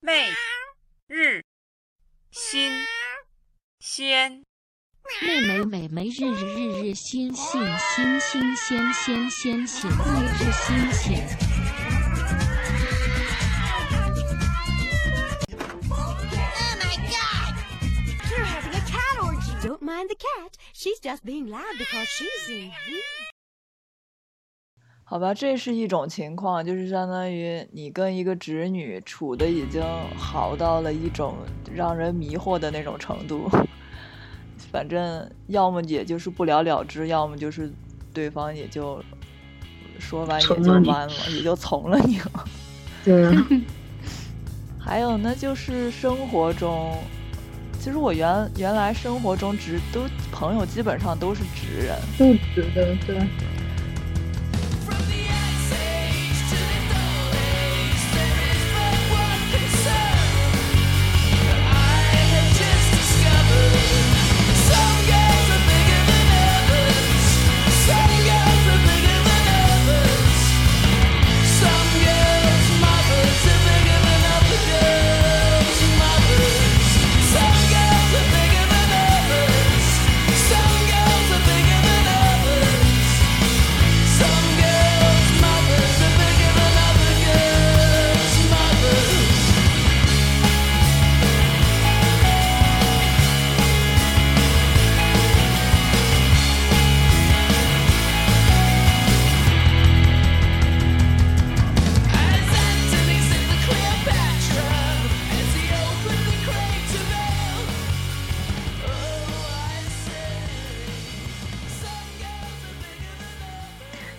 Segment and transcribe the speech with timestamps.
[0.00, 0.32] 媚
[1.08, 1.42] 日
[2.30, 2.70] 新
[3.80, 4.44] 鲜，
[5.20, 9.94] 妹妹妹妹日日日日新新新新鲜鲜鲜鲜日
[10.38, 11.28] 日新鲜。
[15.90, 16.14] Oh
[16.78, 17.52] my god!
[18.30, 19.52] You're having a cat orgy.
[19.66, 20.56] Don't mind the cat.
[20.72, 22.70] She's just being loud because she's in.
[25.10, 29.82] 好吧，这是一种情况，就是相当于你跟一个侄女处的已经
[30.18, 31.34] 好到了一种
[31.74, 33.50] 让人迷惑的那种程度。
[34.70, 37.72] 反正要么也就是不了了之，要么就是
[38.12, 39.02] 对方也就
[39.98, 42.44] 说完也就完了，也就从了你了。
[43.02, 43.46] 对啊，
[44.78, 46.94] 还有呢，就是生活中，
[47.80, 53.26] 其实我原原来生活中直都朋友基本上都是直人，不值得，对。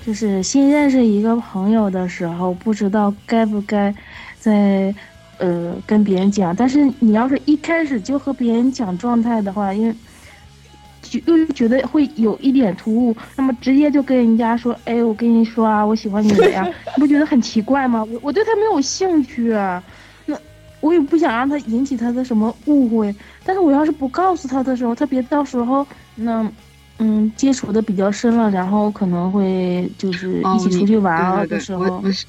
[0.10, 3.94] 就是新认识一个朋友的时候，不知道该不该
[4.40, 4.92] 在
[5.38, 9.94] 呃跟别人讲，但是你要是一开始就和别人讲状态的话，因为
[11.04, 18.04] 就又觉得会有一点突兀，那么直接就跟人家说，哎，我跟你说啊，我喜欢你了呀， 你不觉得很奇怪吗？
[18.12, 19.84] 我我对他没有兴趣啊，
[20.26, 20.36] 那
[20.80, 26.42] 我也不想让他引起他的什么误会，但是我要是不告诉他的时候，他别到时候那。
[26.42, 26.52] 嗯，
[27.36, 32.26] 接触的比较深了，然后可能会就是哦一起出去玩啊的时候，我我是，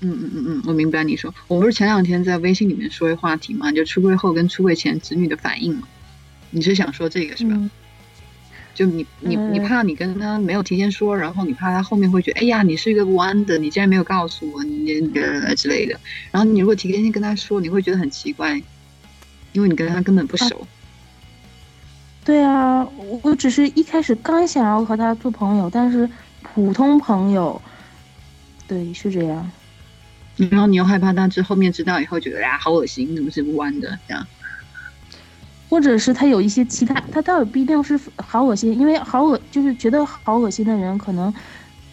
[0.00, 1.32] 嗯嗯嗯嗯，我明白你说。
[1.46, 5.86] 我不是前两天在微信里面说一话题嘛，就出柜后跟出柜前子女的反应嘛。
[6.50, 7.50] 你是想说这个是吧？
[7.54, 7.70] 嗯，
[8.74, 15.98] 就你你你嗯怕你跟他没有提前说，然后你怕他后面会觉得，哎呀，你是一个弯的，你竟然没有告诉我，你呃之类的。
[16.30, 18.60] 然后你如果提前跟他说，你会觉得很奇怪，
[19.52, 20.66] 因为你跟他根本不熟。
[22.28, 26.06] 对啊，我我只是一开始刚想要和他做朋友，但是
[26.42, 27.58] 普通朋友，
[28.66, 29.50] 对，是这样。
[30.36, 34.26] 然后你又害怕他之后面知道以后觉得呀好恶心，怎么是弯的这样？
[35.70, 41.32] 或者是他有一些其他，他倒也不一定是好恶心，因为好恶就是觉得好恶心的人，可能，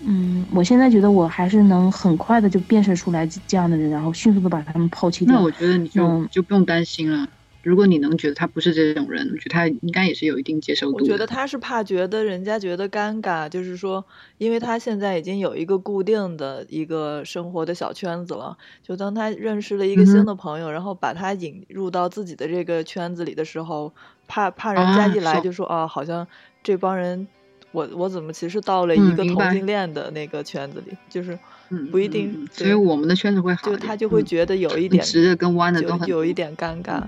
[0.02, 5.34] 嗯，我现在觉得我还是能很快的就辨识出来这样的人，然后迅速的把他们抛弃掉。
[5.36, 7.26] 那我觉得你就、嗯就不用担心了。
[7.66, 11.04] 如果你能觉得他不是这种人，我觉得他应该也是有一定接受度的。
[11.04, 14.06] 我觉得他是怕觉得人家觉得尴尬，就是说，
[14.38, 23.92] 因为他现在已经有一个固定的一个生活的小圈子了，就当他认识了一个新的朋友，然后把他引入到自己的这个圈子里的时候，
[24.28, 26.28] 怕怕人家啊一来就说啊，好像
[26.62, 27.28] 这帮人，
[27.72, 31.38] 我我怎么其实到了嗯一个同性恋的那个圈子里，就是
[31.70, 37.02] 嗯不一定所以我们的圈子会好就他就会嗯觉得有一点直的跟弯的就都很有一点尴尬，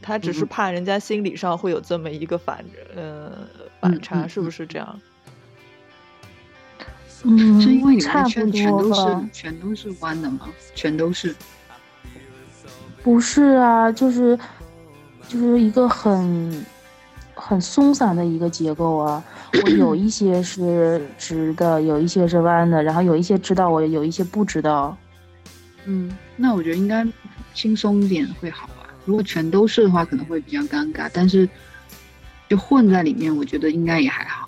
[0.00, 2.64] 他只是嗯怕人家心理上会有这么一个反
[2.94, 3.32] 呃
[3.80, 5.00] 反嗯差，嗯是不嗯是这样？
[7.24, 9.28] 嗯，是因为你们差不的圈全多都是吧。
[9.32, 10.48] 全都是弯的吗？
[10.74, 11.34] 全都是。
[13.02, 14.38] 不是啊，就是
[15.26, 16.64] 就是一个很
[17.34, 19.22] 很松散的一个结构啊。
[19.64, 24.96] 我有一些是直的，有一些是弯的，然后有一些知道我，有一些不知道。
[25.86, 27.06] 嗯，那我觉得应该
[27.54, 28.77] 轻松一点会好吧。
[29.08, 31.08] 如果全都是的话，可能会比较尴尬。
[31.10, 31.48] 但是
[32.46, 34.44] 就混在里面，我觉得应该也还好。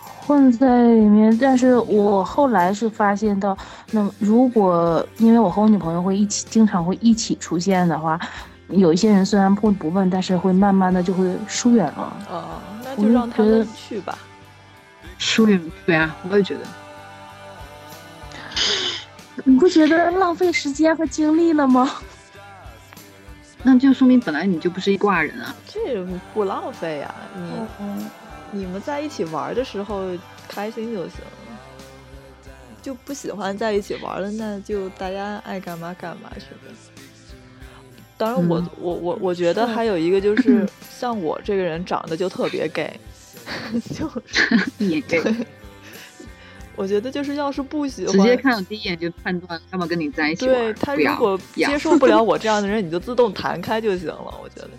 [0.00, 3.54] 混在里面，但是我后来是发现到，
[3.90, 8.18] 那如果因为我和我女朋友会一起，经常会一起出现的话，
[8.68, 12.16] 有一些人虽然不不问，但是会慢慢的就会疏远了。
[12.30, 12.44] 哦，
[12.82, 14.16] 那我就就让他们去吧。
[15.18, 16.60] 疏远，对啊，我也觉得。
[19.44, 21.90] 你不觉得浪费时间和精力了吗？
[23.62, 25.54] 那就说明本来你就不是一挂人啊。
[25.66, 28.10] 这不浪费呀、你嗯，
[28.52, 30.02] 你们在一起玩的时候
[30.48, 31.32] 开心就行了。
[32.80, 36.72] 就不喜欢在一起玩了，那就大家爱干嘛干嘛去呗。
[38.16, 42.98] 当然我，嗯我我我觉得还有一个就是， 像我这个人长得就特别 gay，
[43.94, 44.08] 就
[44.78, 45.22] 一眼 gay，
[46.78, 50.46] 我觉得就是要是不喜欢，直接看到第一眼就判断要不要跟你在一起。
[50.46, 54.34] 对他如果接受不了我这样的人，你就自动弹开就行了。
[54.40, 54.70] 我觉得，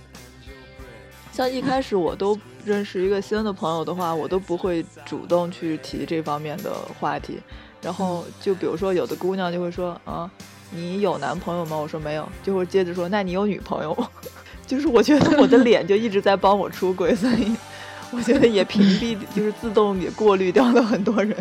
[1.33, 7.37] 像一开始我都认识一个新的朋友的话，我都不会主动去提这方面的话题。
[7.81, 10.29] 然后就比如说，有的姑娘就会说啊，
[10.71, 11.75] 你有男朋友吗？
[11.75, 14.07] 我说没有，就会接着说，那你有女朋友吗？
[14.65, 17.53] 就是我觉得我的脸就一直在帮我出轨，所以
[18.11, 21.35] 我觉得也屏蔽，就是自动也过滤掉了很多人。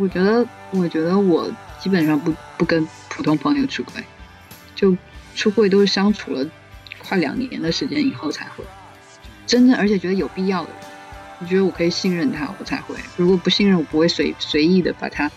[0.00, 1.46] 我觉得，我觉得我
[1.78, 4.02] 基本上不不跟普通朋友出轨，
[4.74, 4.96] 就
[5.36, 6.48] 出轨都是相处了
[6.98, 8.64] 快两年的时间以后才会，
[9.46, 10.78] 真正而且觉得有必要的人，
[11.40, 12.94] 我觉得我可以信任他，我才会。
[13.18, 15.30] 如果不信任，我不会随随意的把他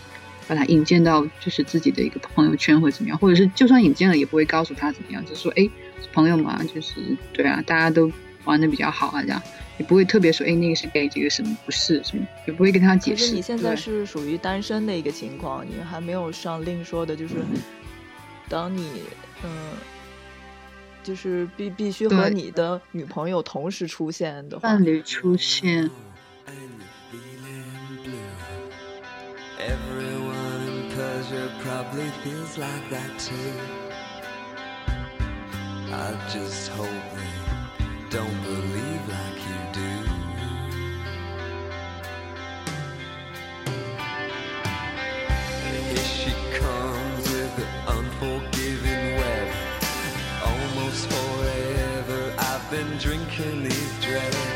[0.48, 5.68] 把他引荐到就是自己的一个朋友圈或怎么样，或者是就算引荐了，也不会告诉他怎么样，就说哎，
[6.14, 6.94] 朋友嘛，就是
[7.34, 8.10] 对啊，大家都
[8.44, 9.42] 玩的比较好啊，这样。
[9.78, 13.34] 也不会特别说哎那个是 gay，这个什么不是什么，也不会跟他解释。
[13.34, 17.36] 你现在是属于单身的一个情况，你还没有上另说的，就是
[18.48, 19.02] 当你
[19.42, 19.50] 嗯，
[21.02, 25.90] 就是必必须和你的女朋友同时出现的话，伴侣出现。
[29.56, 33.34] Everyone in Persia probably feels like that too.
[35.90, 37.43] I just hope they
[38.14, 39.92] don't believe like you do.
[45.88, 49.48] Here she comes with the unforgiving web.
[50.44, 54.53] Almost forever I've been drinking these drugs.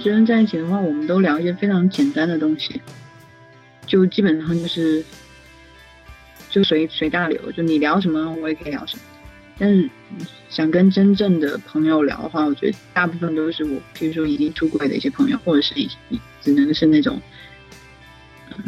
[0.00, 2.80] 跟直人在一起的话，我们都聊一些非常简单的东西，
[3.86, 5.04] 就基本上就是
[6.48, 9.02] 就随随大流，就你聊什么我也可以聊什么。
[9.58, 9.90] 但是
[10.48, 15.90] 想跟真正的朋友聊的话，我觉得大部分都是我，比如说已经出轨的一些朋友，或者是已
[16.40, 17.20] 只能是那种，
[18.56, 18.64] 嗯，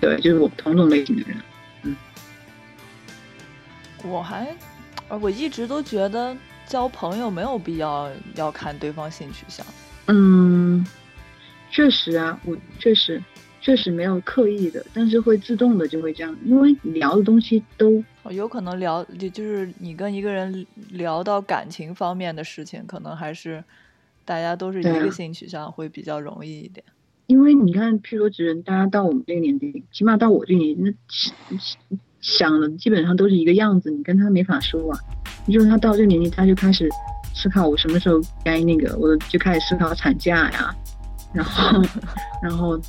[0.00, 1.36] 对，就是我同种类型的人。
[1.84, 1.96] 嗯
[4.02, 4.48] 我还
[5.08, 6.36] 呃我一直都觉得
[6.66, 9.64] 交朋友没有必要要看对方性取向。
[10.08, 10.45] 嗯，
[11.76, 13.22] 确实啊，我确实
[13.60, 23.62] 确实没有刻意的，但是会自动的就会这样，因为聊的东西都哦有可能聊，就就是你跟一个人聊到感情方面的事情，可能还是
[24.24, 26.82] 大家都是一个性取向，会比较容易一点。
[27.26, 31.78] 因为你看，譬如说，直人，大家到我们这个年纪，起码到我这个年纪，那想
[32.22, 34.98] 想的基本上都是一个样子，你跟他没法说啊。
[35.46, 36.88] 就是他到这个年纪，他就开始
[37.34, 40.74] 思考我什么时候该那个，我就开始思考产假呀，
[41.36, 41.82] 然后，
[42.42, 42.80] 然后，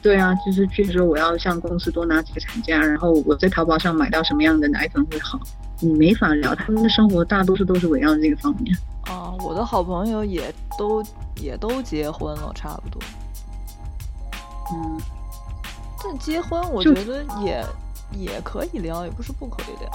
[0.00, 5.40] 对啊，就是譬如说我要向公司多拿几个产假，然后我在淘宝上买到什么样的奶粉会好，
[5.80, 8.76] 你没法聊，他们的生活大多数都是围绕这个方面。
[9.02, 11.02] 啊，我的好朋友也都
[11.40, 13.02] 也都结婚了，差不多。
[14.72, 15.00] 嗯，
[16.02, 17.64] 但结婚我觉得也
[18.12, 19.90] 也可以聊，也不是不可以聊。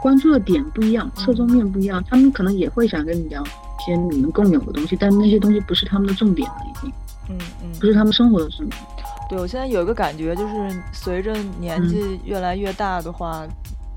[0.00, 3.48] 关注的点不一样，侧重面不一样，他们可能也会想跟你聊一
[3.86, 6.92] 些你们共有的东西，但那些东西不是他们的重点了，已经。
[7.28, 8.80] 嗯嗯，不是他们生活的重点。
[9.28, 11.88] 对我现在有一个感觉，就是随着年嗯。
[11.88, 13.44] 纪越来越大的话，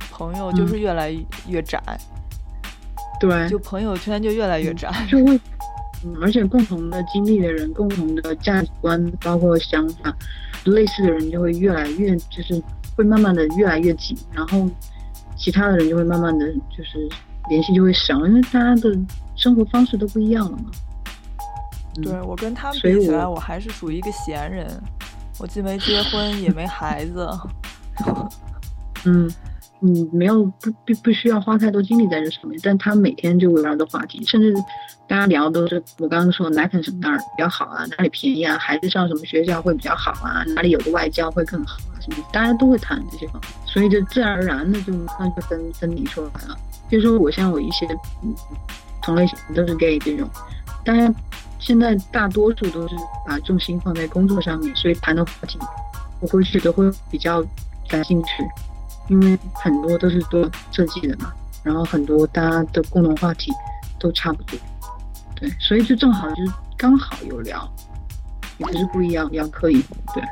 [0.10, 1.15] 朋友就是越来
[1.48, 1.79] 越窄，
[3.19, 4.91] 对，就朋友圈就越来越窄。
[5.08, 5.39] 就会，
[6.03, 10.12] 嗯，而且共同的经历的人、共同的价值观，包括想法
[10.65, 12.60] 类似的人，就会越来越，就是
[12.96, 14.67] 会慢慢的越来越紧，然后
[15.38, 17.08] 其他的人就会慢慢的就是
[17.49, 18.97] 联系就会少，因为大家的
[19.35, 20.65] 生活方式都不一样了嘛。
[21.97, 24.65] 嗯对我跟他们比起来，我我还是属于一个闲人，
[25.37, 27.27] 我既没结婚，也没孩子。
[29.03, 29.29] 嗯，
[29.79, 34.53] 你没有不不不需要花太多精力在这上面，但他每天就围绕着话题，甚至
[35.07, 46.57] 大家聊的都是我刚刚说的奶粉什么哪儿比较好啊，哪里便宜啊，孩子上什么学校会比较好啊，哪里有个外教会更好啊，什么大家都会谈这些方面，所以就自然而然的就那就分分离出来了。
[46.89, 47.88] 就是说我像我一些
[49.01, 50.29] 同类型都是 gay 这种，
[50.84, 51.13] 当然
[51.60, 55.60] 现在大多数都是把重心放在工作上面，所以谈的话题
[56.19, 57.43] 我会觉得会比较
[57.88, 58.29] 感兴趣，
[59.08, 61.31] 因为很多都是做设计的嘛，
[61.63, 63.51] 然后很多大家的共同话题
[64.00, 64.58] 都差不多，
[65.36, 67.69] 对，所以就正好就是刚好有聊，
[68.58, 69.81] 也不是不一样，聊可以，
[70.13, 70.24] 对。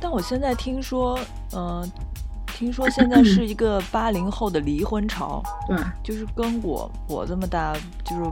[0.00, 1.18] 但我现在听说，
[1.52, 1.90] 嗯、
[2.58, 7.72] 听说现在是一个八零后的离婚潮，对，就是跟我我这么大，
[8.04, 8.22] 就是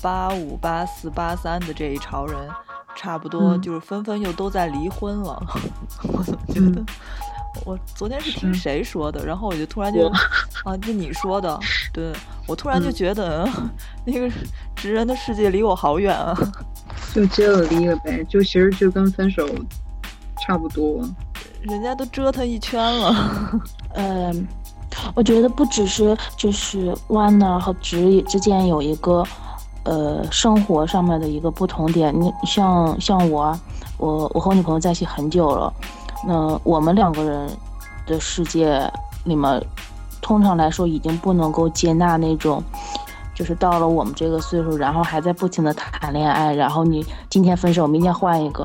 [0.00, 2.48] 八五、八四、八三的这一潮人
[2.94, 5.42] 差不多，嗯就是纷纷又都在离婚了。
[6.12, 6.80] 我怎么觉得？
[6.80, 6.86] 嗯
[7.66, 10.08] 我昨天是听谁说的，然后我就突然就
[10.64, 11.58] 啊，就你说的，
[11.92, 12.10] 对
[12.46, 13.46] 我突然就嗯觉得、
[14.06, 14.30] 那个
[14.74, 16.34] 直人的世界离我好远啊。
[17.12, 19.46] 就接了离了呗，就其实就跟分手
[20.40, 21.04] 差不多。
[21.62, 23.60] 人家都折腾一圈了，
[23.94, 24.46] 嗯，
[25.14, 29.24] 我觉得不只是就是弯呢和直之间有一个
[29.84, 32.12] 呃生活上面的一个不同点。
[32.20, 33.56] 你像像我，
[33.98, 35.72] 我我和我女朋友在一起很久了，
[36.26, 37.48] 那我们两个人
[38.06, 38.90] 的世界
[39.24, 39.64] 里面，
[40.20, 42.62] 通常来说已经不能够接纳那种。
[43.34, 48.62] 就是到了我们这个岁数，然后还在不停的谈恋爱，然后你今天分手，明天换一个，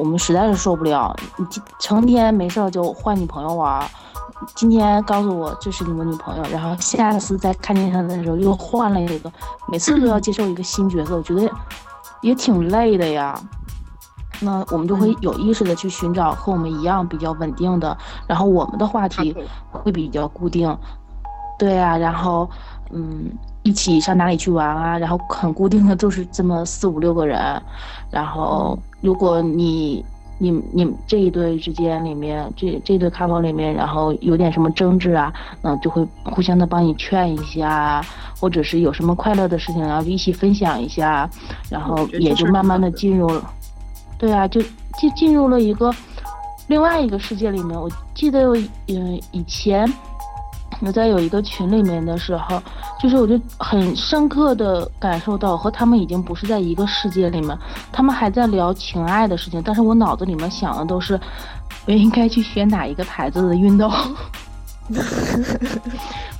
[0.00, 1.14] 我们实在是受不了。
[1.36, 3.86] 你今成天没事儿就换女朋友玩儿，
[4.54, 9.30] 今天告诉我这是你们女朋友，然后下次再看见她的时候又换了一个，
[9.68, 11.50] 每次都要接受一个新角色，我觉得
[12.22, 13.38] 也挺累的呀。
[14.40, 17.94] 那我们就会有意识的去寻找和我们一样比较稳定的，
[18.26, 19.36] 然后我们的话题
[19.70, 20.74] 会比较固定，
[21.58, 22.48] 对啊，然后
[22.90, 23.30] 嗯，
[23.62, 27.62] 一起上哪里去玩啊，然后很固定的就是这么四五六个人，
[28.10, 30.04] 然后如果你
[30.38, 38.04] 你你这一对之间里面，这这对 couple 里面，然后有点什么争执啊，嗯，就会互相的帮你劝一下，
[38.40, 41.28] 或者是有什么快乐的事情，然后就一起分享一下，
[41.68, 43.52] 然后也就慢慢的进入了，
[44.18, 45.94] 对啊，就就进入了一个
[46.68, 47.78] 另外一个世界里面。
[47.78, 48.56] 我记得我
[48.88, 49.86] 嗯以前
[50.80, 52.62] 我在有一个群里面的时候，
[53.00, 57.56] 就是我就很深刻的感受到和他们已经不是在一个世界里面，
[57.92, 61.18] 他们还在聊情爱的事情，但是我脑子里面想的都是
[61.86, 63.90] 我应该去选哪一个牌子的运动。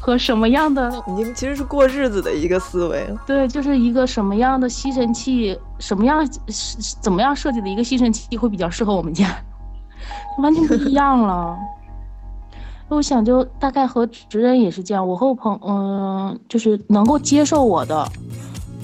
[0.00, 3.20] 和什么样的 已经其实是过日子的一个思维了。
[3.26, 9.28] 对，就是一个什么样的吸尘器，什么样是怎么样设计的一个吸尘器会比较适合我们家，
[10.38, 11.56] 完全不一样了。
[12.96, 18.06] 我想就大概和直人也是这样，我和我朋嗯、就是能够接受我的，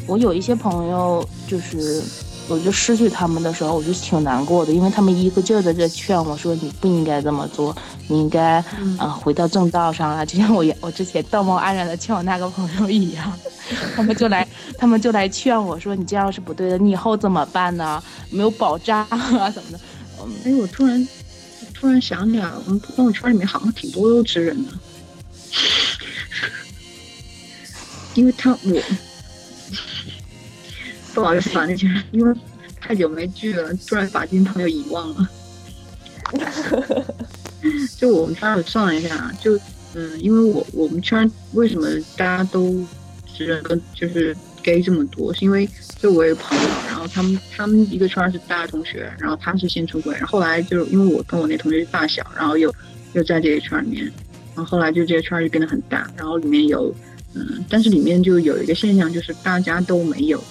[0.07, 2.03] 我有一些朋友就是。
[2.49, 7.75] 我就失去他们的时候，我就挺难过的，因为他们一个劲儿的在劝我说你不应该这么做，
[8.07, 13.33] 你应该嗯啊、回到正道上啊，就像我也我之前道貌岸然的劝我那个朋友一样，
[13.97, 14.47] 他们就来
[14.79, 18.01] 他们就来劝我说你这样是不对的，你以后怎么办呢？
[18.31, 19.81] 没有保障啊什么的。
[20.21, 21.05] 嗯，哎，我突然
[21.79, 24.73] 突然想起来，我们朋友圈里面好像挺多都直人的，
[28.15, 28.83] 因为他我
[31.15, 32.35] 不好意思把那些人，因为
[32.81, 35.31] 太久没聚了，突然把今天朋友遗忘了。
[37.99, 39.59] 就我们圈我算了一下，就
[39.95, 42.85] 嗯，因为我我们圈为什么大家都
[43.37, 45.69] 直人跟就是 gay 这么多，是因为
[46.01, 52.75] 就我有朋友，然后他们他们一个圈是大学同学，然后他是先出轨，然后后来就因为我跟我那同学是发小，然后又
[53.13, 54.05] 又在这个圈里面，
[54.57, 56.93] 然后后来就这个圈就变得很大，然后里面有
[57.35, 60.43] 嗯，但是里面就有一个现象，就是大家都没有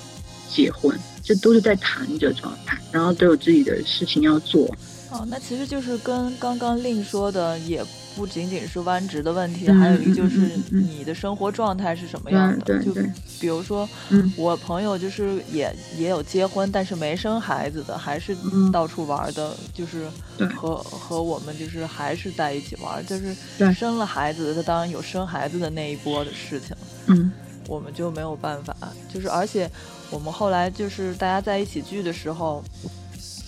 [0.50, 4.74] 结婚，就都是在谈着状态，然后都有自己的事情要做，
[5.12, 7.84] 哦，那其实就是跟刚刚令说的，也
[8.16, 12.84] 不仅仅是弯直的问题，嗯还有一个就是你的生活状态是什么样的。
[12.84, 12.94] 就
[13.40, 14.34] 比如说，嗯。
[14.36, 18.72] 我朋友就是也也有结婚，但是没生孩子的，还是嗯。
[18.72, 20.08] 到处玩的，就是
[20.56, 23.36] 和和我们就是还是在一起玩，就是
[23.74, 26.76] 生了孩子的，他当然有生孩子的那一波的事情。
[27.08, 27.32] 嗯。
[27.68, 28.76] 我们就没有办法，
[29.12, 29.70] 就是而且
[30.12, 32.64] 我们后来就是大家在一起聚的时候，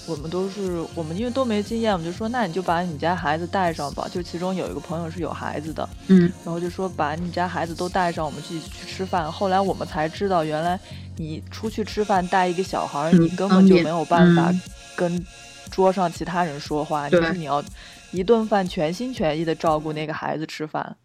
[0.08, 4.08] 我们都是我们因为都没经验，我们就说那你就把你家孩子带上吧。
[4.12, 9.30] 就其中有一个朋友是有孩子的，嗯然后就说把你家孩子都带上，我们一起去吃饭。
[9.32, 10.80] 后来我们才知道，原来
[11.18, 14.62] 你出去吃饭带一个小孩，嗯你根本就没有办法嗯
[14.96, 15.26] 跟
[15.70, 17.64] 桌上其他人说话，对就是你要
[18.12, 20.96] 一顿饭全心全意的照顾那个孩子吃饭。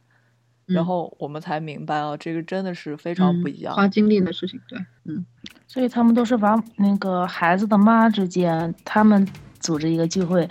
[0.73, 3.75] 然嗯后我们才明白啊，这个真的是非常不一样。
[3.75, 5.25] 花精力的事情，对，嗯
[5.67, 9.27] 所以他们都是把那个孩子的妈之间，他们
[9.63, 10.47] 组织一个聚会，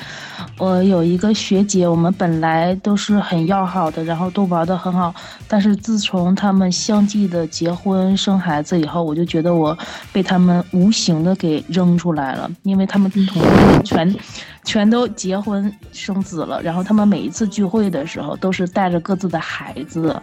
[0.57, 5.13] 我有一个学姐，我们本来都是很要好的，然后都玩的很好，
[5.47, 9.77] 但是自从他们相继的结婚生孩子以后，我就觉得我
[10.11, 13.39] 被他们无形的给扔出来了，因为他们同学
[13.83, 14.15] 全
[14.63, 20.19] 全都结婚生子了，然后他们每一次聚会的时候都是带着各自的孩子。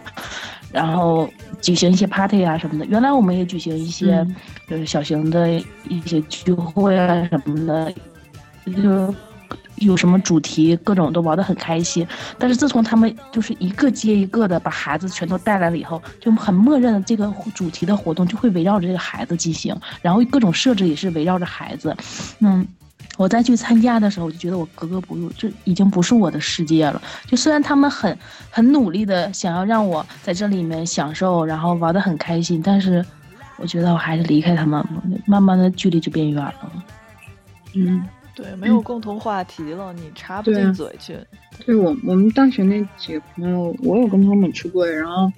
[0.71, 1.27] 然后
[1.61, 4.35] 举行一些 party 啊什么的，原来我们也举行一些嗯。
[4.69, 5.49] 就是小型的
[5.87, 7.91] 一些聚会啊什么的，
[8.65, 9.13] 就
[9.77, 12.05] 有什么主题，各种都玩得很开心。
[12.37, 21.95] 但是自从他们就是一个接一个的把孩子全都带来了以后，就很默认这个主题的活动就会围绕着这个孩子进行，然后各种设置也是围绕着孩子，
[22.39, 22.67] 嗯。
[23.17, 27.01] 我再去参加的时候，我就觉得我格格不入，这已经不是我的世界了。
[27.27, 28.17] 就虽然他们很
[28.49, 33.05] 很努力的想要让我在这里面享受，然后玩得很开心，但是
[33.57, 34.81] 我觉得我还是离开他们，
[35.25, 36.71] 慢慢的距离就变远了。
[37.75, 38.01] 嗯，
[38.41, 41.17] 对，没有共同话题了，你插不进嘴去。
[41.65, 45.29] 对我我们大学那几个朋友，我有跟他们出柜，然后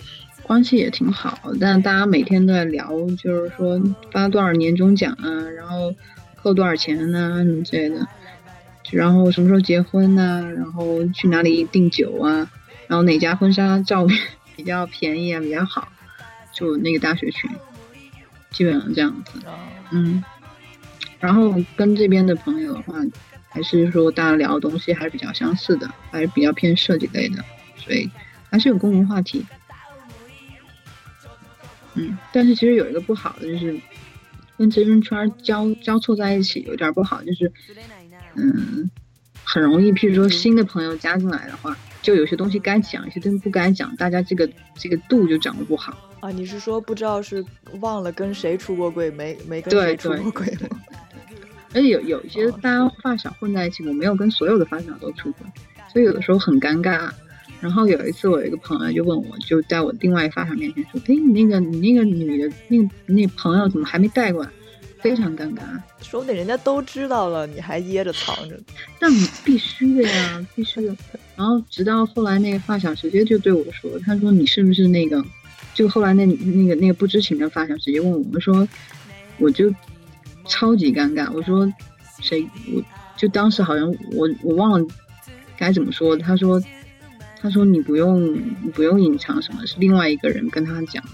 [0.43, 3.81] 关系也挺好，但大家每天都在聊，就是说
[4.11, 5.27] 发多少年终奖啊，
[5.57, 5.93] 然后
[6.35, 8.07] 扣多少钱呐、什么之类的，
[8.91, 12.47] 然后什么时候结婚呐、然后去哪里订酒啊，
[12.87, 14.19] 然后哪家婚纱照片
[14.55, 15.87] 比较便宜啊，比较好，
[16.53, 17.49] 就那个大学群，
[18.51, 19.39] 基本上这样子。
[19.47, 19.57] 啊，
[19.91, 20.23] 嗯，
[21.21, 22.95] 然后跟这边的朋友的话，
[23.47, 27.41] 还是说大家聊的东西还是比较相似的，还是比较偏设计类的，
[27.77, 28.09] 所以
[28.49, 29.45] 还是有共同话题。
[31.93, 33.79] 嗯，但是其实有一个不好的就是
[34.57, 37.51] 跟这边圈儿交交错在一起，有点儿不好，就是
[38.35, 38.89] 嗯，
[39.43, 45.95] 很容易，譬如说新的朋友加进来的话，就有些东西该讲，有些东西不该讲，大家这个这个度就掌握不好。
[46.21, 47.43] 啊，你是说不知道是
[47.81, 50.80] 忘了跟谁出过柜，没没跟谁出对过柜吗？
[51.73, 55.45] 而且有有一些大家发小混在一起，我没有跟所有的发小都出过，
[55.91, 57.09] 所以有的时候很尴尬。
[57.59, 64.49] 然后有一次，我有一个朋友就问我，就在我另外一发小面前说：“哎，你那个你那个女的那个那朋友怎么还没带过来？”
[64.99, 65.61] 非常尴尬。
[66.01, 68.59] 说不定人家都知道了，你还掖着藏着。
[68.99, 69.11] 但
[69.45, 70.95] 必须的呀，必须的。
[71.37, 75.23] 然后直到后来那个发小直接就对我说：“他说你是不是那个？”
[75.73, 78.67] 就后来那那个那个不知情的发小直接问我们说
[79.37, 79.71] ：“我就
[80.45, 81.71] 超级尴尬。”我说
[82.21, 82.81] ：“谁？”我
[83.17, 84.87] 就当时好像我我忘了
[85.57, 86.17] 该怎么说。
[86.17, 86.61] 他说
[87.39, 91.11] ：“他说你不用你不用隐藏什么，是另外一个人跟他讲的，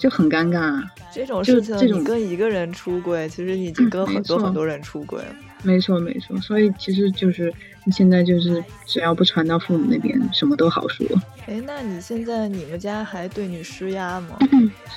[0.00, 0.58] 就很尴尬。
[0.58, 0.82] 啊
[1.12, 5.36] 这种事情，这种你跟一个人出轨，其实已经跟很多很多人出轨了。
[5.62, 7.52] 没错没错，所以其实就是
[7.90, 11.04] 现在就是只要不传到父母那边，什么都好说。
[11.48, 14.38] 哎，那你现在你们家还对你施压吗？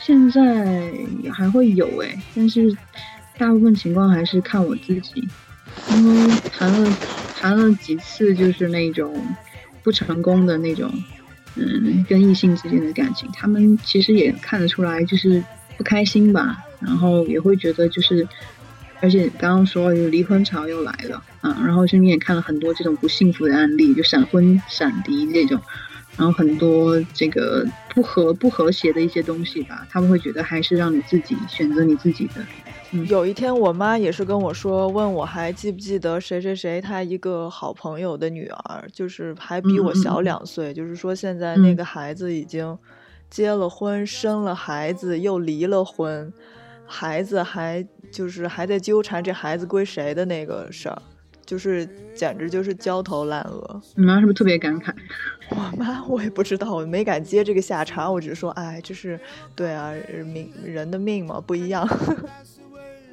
[0.04, 0.94] 现在
[1.32, 2.76] 还会有哎、但是
[3.38, 5.28] 大部分情况还是看我自己，
[5.90, 6.98] 因为谈了
[7.36, 9.12] 谈了几次就是那种
[9.82, 10.94] 不成功的那种，
[11.56, 15.44] 嗯，跟异性之间的感情，他们其实也看得出来就是
[15.78, 18.28] 不开心吧，然后也会觉得就是。
[19.02, 25.62] 而且刚刚说有离婚潮又来了啊，然后身边也看了很多这种不幸福的案例，就闪婚、闪离这种，
[26.16, 32.46] 然后很多这个不和不和谐的一些东西吧，他们会觉得还是让你自己选择你自己的。
[33.10, 42.78] 有一天，我妈也是跟我说，问我还记不记得谁谁谁，她一个好朋友的女儿，就是还比我小两岁，就是说现在那嗯个孩子已经
[43.30, 46.32] 结了婚，生了孩子，又离了婚，
[46.86, 51.02] 孩子还就是还在纠缠这孩子归谁的那个事儿，
[51.46, 53.82] 就是简直就是焦头烂额。
[53.96, 54.94] 你妈是不是特别感慨？
[55.50, 59.20] 我妈我也不知道，我没敢接这个下茬，我只是说，哎，这是
[59.56, 59.92] 对啊，
[60.26, 61.88] 命人的命嘛不一样。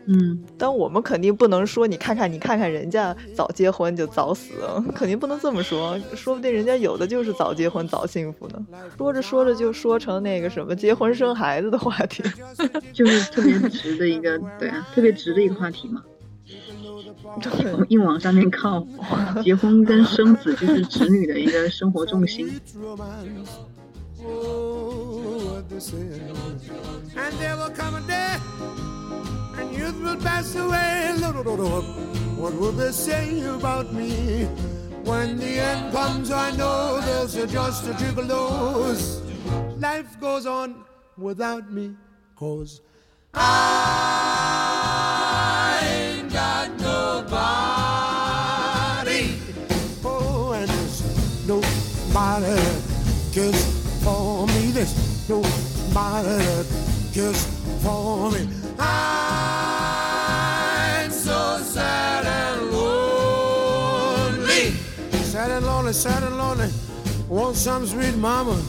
[0.07, 4.55] 嗯，但我们肯定不能说，你看看，你看看人家早结婚就早死，
[4.95, 5.99] 肯定不能这么说。
[6.15, 8.67] 说不定人家有的就是早结婚早幸福呢。
[8.97, 12.23] 说着说着就说成那个什么结婚生孩子的话题。
[12.93, 16.03] 就是特别直的一个，对啊，特别直的一个话题嘛，
[17.41, 18.85] 对，硬往上面靠。
[19.45, 22.49] 结婚跟生子就是子女的一个生活重心。
[29.97, 31.15] Will pass away.
[32.37, 34.47] What will they say about me?
[35.05, 37.95] When the end comes, I know there's just a
[38.27, 39.21] dose.
[39.79, 40.85] Life goes on
[41.17, 41.97] without me,
[42.37, 42.81] cause
[43.35, 43.41] I
[45.83, 47.31] ain't got nobody.
[50.05, 51.03] Oh, and there's
[51.49, 52.61] nobody
[53.33, 53.65] cares
[54.05, 54.71] for me.
[54.73, 54.95] There's
[55.29, 56.65] nobody
[57.13, 57.47] cares
[57.83, 58.60] for me.
[65.91, 66.71] mama sad and lonely.
[67.29, 68.63] Want some sweet mama?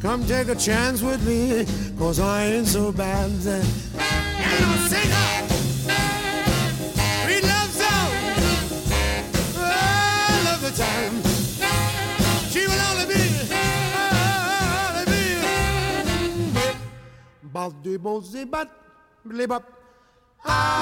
[0.00, 1.66] Come take a chance with me,
[1.98, 3.66] cause I ain't so bad then.
[3.98, 5.14] And I'm a.
[10.74, 11.22] Time.
[12.50, 13.22] She will only be,
[14.88, 15.22] only be.
[20.44, 20.73] Ah.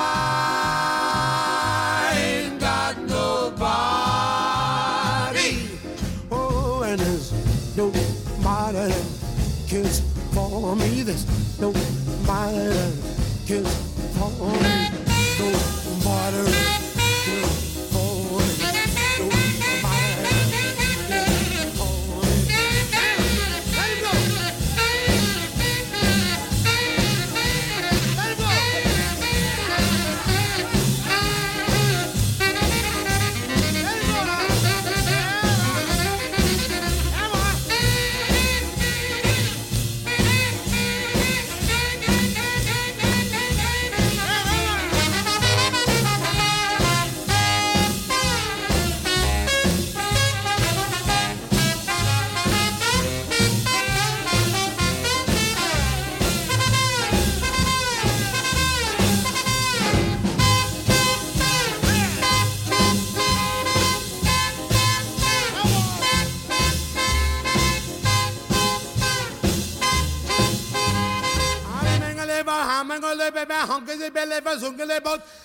[11.63, 13.12] no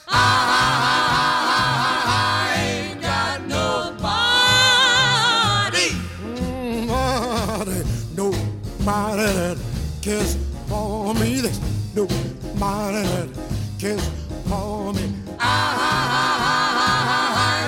[0.07, 0.19] I
[2.61, 3.97] ain't got nobody.
[6.85, 7.83] Nobody,
[8.15, 9.57] nobody that
[10.01, 10.37] cares
[10.67, 11.41] for me.
[11.41, 11.59] There's
[11.95, 13.29] nobody that
[13.79, 14.07] cares
[14.47, 15.11] for me.
[15.39, 15.73] I'm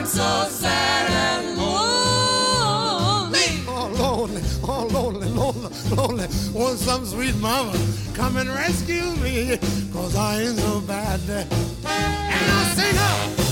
[0.06, 3.48] so sad and lonely.
[3.68, 6.28] Oh, lonely, oh, lonely, lonely, lonely.
[6.54, 7.74] Want some sweet mama
[8.20, 9.58] come and rescue me,
[9.94, 11.22] cause I ain't so bad.
[11.30, 13.49] And I'll sing up.